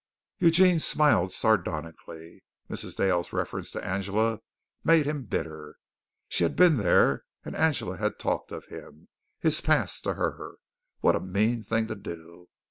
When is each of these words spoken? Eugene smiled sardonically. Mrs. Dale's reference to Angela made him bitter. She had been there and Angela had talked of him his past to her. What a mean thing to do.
Eugene 0.39 0.79
smiled 0.79 1.31
sardonically. 1.31 2.41
Mrs. 2.67 2.95
Dale's 2.95 3.31
reference 3.31 3.69
to 3.69 3.85
Angela 3.85 4.39
made 4.83 5.05
him 5.05 5.25
bitter. 5.25 5.75
She 6.27 6.43
had 6.43 6.55
been 6.55 6.77
there 6.77 7.23
and 7.45 7.55
Angela 7.55 7.97
had 7.97 8.17
talked 8.17 8.51
of 8.51 8.65
him 8.65 9.09
his 9.41 9.61
past 9.61 10.03
to 10.05 10.15
her. 10.15 10.55
What 11.01 11.15
a 11.15 11.19
mean 11.19 11.61
thing 11.61 11.85
to 11.85 11.93
do. 11.95 12.47